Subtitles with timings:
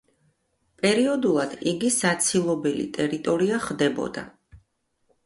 [0.85, 4.25] პერიოდულად იგი საცილობელი ტერიტორია ხდებოდა.